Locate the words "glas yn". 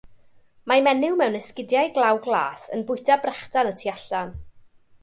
2.29-2.85